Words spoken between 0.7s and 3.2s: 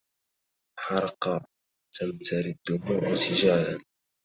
حرق تمتري الدموع